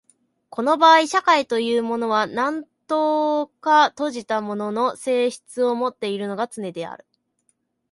[0.49, 7.05] この場合社会というのは何等か閉じたものの性質をもっているのがつねである。